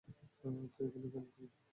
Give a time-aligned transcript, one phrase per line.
[0.39, 0.45] তো
[0.79, 1.47] এখানে কেন তুমি?